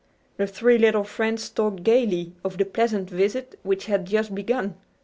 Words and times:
The 0.37 0.47
three 0.47 0.79
little 0.79 1.03
friends 1.03 1.47
talked 1.47 1.83
gaily 1.83 2.33
of 2.43 2.57
the 2.57 2.65
pleasant 2.65 3.07
visit 3.07 3.59
which 3.61 3.85
had 3.85 4.07
just 4.07 4.33
begun. 4.33 4.73